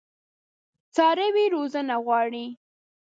[0.95, 2.45] څاروي روزنه غواړي.